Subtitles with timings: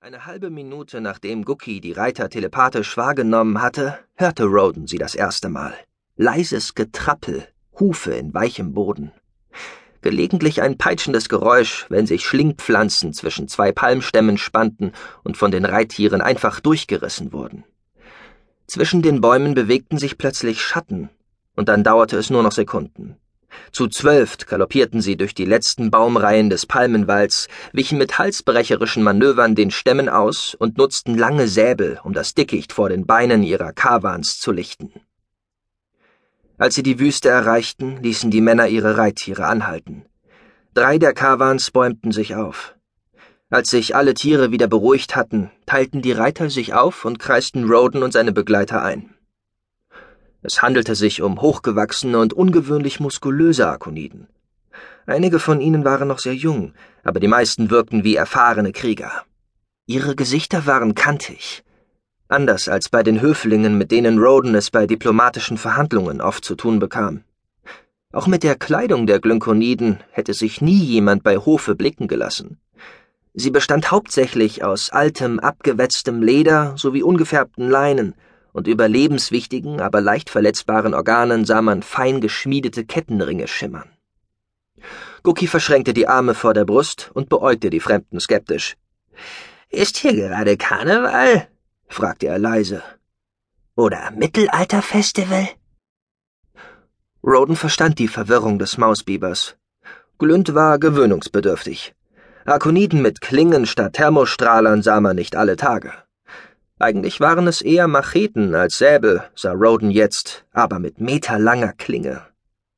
[0.00, 5.48] Eine halbe Minute nachdem Gucky die Reiter telepathisch wahrgenommen hatte, hörte Roden sie das erste
[5.48, 5.74] Mal.
[6.14, 7.48] Leises Getrappel,
[7.80, 9.10] Hufe in weichem Boden.
[10.00, 14.92] Gelegentlich ein peitschendes Geräusch, wenn sich Schlingpflanzen zwischen zwei Palmstämmen spannten
[15.24, 17.64] und von den Reittieren einfach durchgerissen wurden.
[18.68, 21.10] Zwischen den Bäumen bewegten sich plötzlich Schatten,
[21.56, 23.16] und dann dauerte es nur noch Sekunden.
[23.72, 29.70] Zu zwölft galoppierten sie durch die letzten Baumreihen des Palmenwalds, wichen mit halsbrecherischen Manövern den
[29.70, 34.52] Stämmen aus und nutzten lange Säbel, um das Dickicht vor den Beinen ihrer Kawans zu
[34.52, 34.92] lichten.
[36.56, 40.06] Als sie die Wüste erreichten, ließen die Männer ihre Reittiere anhalten.
[40.74, 42.74] Drei der Kawans bäumten sich auf.
[43.50, 48.02] Als sich alle Tiere wieder beruhigt hatten, teilten die Reiter sich auf und kreisten Roden
[48.02, 49.14] und seine Begleiter ein.
[50.42, 54.28] Es handelte sich um hochgewachsene und ungewöhnlich muskulöse Akoniden.
[55.06, 59.24] Einige von ihnen waren noch sehr jung, aber die meisten wirkten wie erfahrene Krieger.
[59.86, 61.64] Ihre Gesichter waren kantig.
[62.28, 66.78] Anders als bei den Höflingen, mit denen Roden es bei diplomatischen Verhandlungen oft zu tun
[66.78, 67.24] bekam.
[68.12, 72.58] Auch mit der Kleidung der Glynkoniden hätte sich nie jemand bei Hofe blicken gelassen.
[73.34, 78.14] Sie bestand hauptsächlich aus altem, abgewetztem Leder sowie ungefärbten Leinen,
[78.58, 83.88] und über lebenswichtigen, aber leicht verletzbaren Organen sah man fein geschmiedete Kettenringe schimmern.
[85.22, 88.76] Guki verschränkte die Arme vor der Brust und beäugte die Fremden skeptisch.
[89.70, 91.48] Ist hier gerade Karneval?
[91.86, 92.82] fragte er leise.
[93.76, 95.48] Oder Mittelalterfestival?
[97.22, 99.56] Roden verstand die Verwirrung des Mausbibers.
[100.18, 101.94] Glünd war gewöhnungsbedürftig.
[102.44, 105.92] Akoniden mit Klingen statt Thermostrahlern sah man nicht alle Tage.
[106.80, 112.22] Eigentlich waren es eher Macheten als Säbel, sah Roden jetzt, aber mit meterlanger Klinge.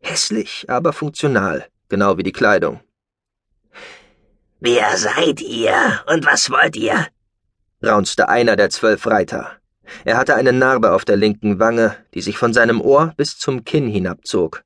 [0.00, 2.80] Hässlich, aber funktional, genau wie die Kleidung.
[4.60, 7.06] Wer seid ihr und was wollt ihr?
[7.82, 9.52] raunzte einer der zwölf Reiter.
[10.04, 13.64] Er hatte eine Narbe auf der linken Wange, die sich von seinem Ohr bis zum
[13.64, 14.64] Kinn hinabzog.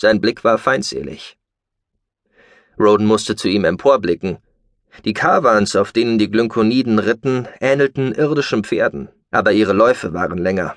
[0.00, 1.36] Sein Blick war feindselig.
[2.78, 4.38] Roden musste zu ihm emporblicken,
[5.04, 10.76] die Kawans, auf denen die Glynkoniden ritten, ähnelten irdischen Pferden, aber ihre Läufe waren länger.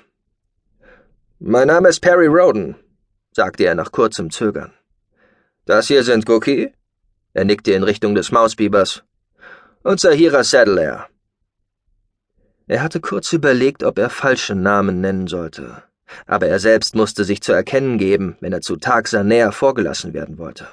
[1.38, 2.76] Mein Name ist Perry Roden,
[3.32, 4.72] sagte er nach kurzem Zögern.
[5.64, 6.72] Das hier sind Guki?
[7.32, 9.02] Er nickte in Richtung des Mausbibers.
[9.82, 11.08] Und Sahira Saddler.
[12.66, 15.82] Er hatte kurz überlegt, ob er falsche Namen nennen sollte,
[16.26, 20.38] aber er selbst musste sich zu erkennen geben, wenn er zu Taxa näher vorgelassen werden
[20.38, 20.68] wollte.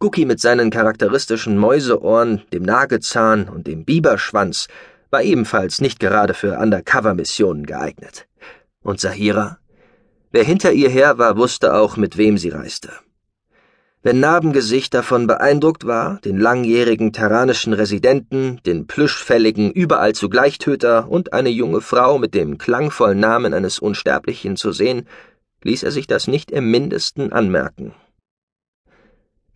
[0.00, 4.68] Guki mit seinen charakteristischen Mäuseohren, dem Nagezahn und dem Biberschwanz
[5.10, 8.28] war ebenfalls nicht gerade für Undercover-Missionen geeignet.
[8.82, 9.58] Und Sahira?
[10.30, 12.90] Wer hinter ihr her war, wusste auch, mit wem sie reiste.
[14.00, 21.32] Wenn Narbengesicht davon beeindruckt war, den langjährigen terranischen Residenten, den plüschfälligen überall zugleich Töter und
[21.32, 25.08] eine junge Frau mit dem klangvollen Namen eines Unsterblichen zu sehen,
[25.64, 27.92] ließ er sich das nicht im mindesten anmerken.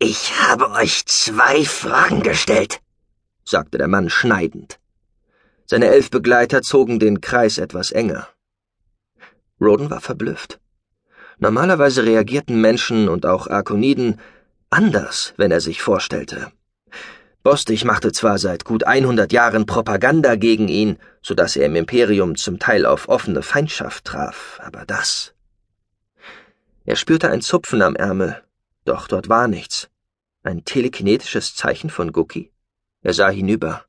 [0.04, 2.80] Ich habe euch zwei Fragen gestellt,
[3.44, 4.80] sagte der Mann schneidend.
[5.64, 8.28] Seine elf Begleiter zogen den Kreis etwas enger.
[9.60, 10.58] Roden war verblüfft.
[11.38, 14.18] Normalerweise reagierten Menschen und auch Arkoniden
[14.70, 16.50] anders, wenn er sich vorstellte.
[17.44, 22.34] Bostig machte zwar seit gut 100 Jahren Propaganda gegen ihn, so dass er im Imperium
[22.34, 25.32] zum Teil auf offene Feindschaft traf, aber das.
[26.84, 28.42] Er spürte ein Zupfen am Ärmel,
[28.84, 29.91] doch dort war nichts.
[30.44, 32.50] Ein telekinetisches Zeichen von Guki?
[33.02, 33.84] Er sah hinüber.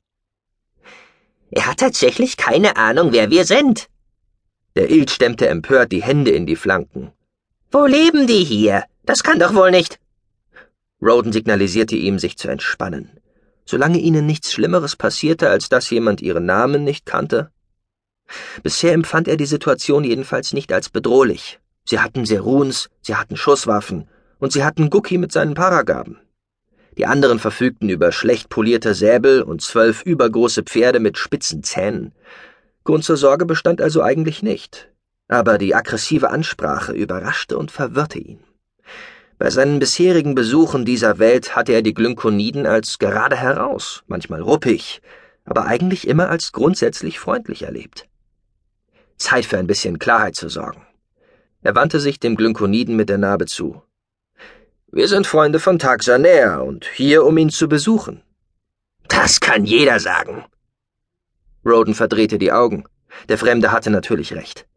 [1.50, 3.88] Er hat tatsächlich keine Ahnung, wer wir sind.
[4.76, 7.12] Der Ild stemmte empört die Hände in die Flanken.
[7.72, 8.84] Wo leben die hier?
[9.04, 9.98] Das kann doch wohl nicht.
[11.02, 13.10] Roden signalisierte ihm, sich zu entspannen.
[13.64, 17.50] Solange ihnen nichts Schlimmeres passierte, als dass jemand ihren Namen nicht kannte.
[18.62, 21.58] Bisher empfand er die Situation jedenfalls nicht als bedrohlich.
[21.84, 26.20] Sie hatten Seruns, sie hatten Schusswaffen und sie hatten Guki mit seinen Paragaben.
[26.96, 32.12] Die anderen verfügten über schlecht polierte Säbel und zwölf übergroße Pferde mit spitzen Zähnen.
[32.84, 34.90] Grund zur Sorge bestand also eigentlich nicht.
[35.26, 38.44] Aber die aggressive Ansprache überraschte und verwirrte ihn.
[39.38, 45.02] Bei seinen bisherigen Besuchen dieser Welt hatte er die Glynkoniden als gerade heraus, manchmal ruppig,
[45.44, 48.06] aber eigentlich immer als grundsätzlich freundlich erlebt.
[49.16, 50.86] Zeit für ein bisschen Klarheit zu sorgen.
[51.62, 53.82] Er wandte sich dem Glynkoniden mit der Narbe zu.
[54.96, 58.22] Wir sind Freunde von Taxaner und hier, um ihn zu besuchen.
[59.08, 60.44] Das kann jeder sagen.
[61.66, 62.84] Roden verdrehte die Augen.
[63.28, 64.68] Der Fremde hatte natürlich recht.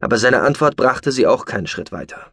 [0.00, 2.32] Aber seine Antwort brachte sie auch keinen Schritt weiter.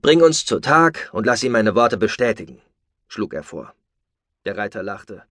[0.00, 2.62] Bring uns zu Tag und lass ihn meine Worte bestätigen,
[3.08, 3.74] schlug er vor.
[4.44, 5.24] Der Reiter lachte.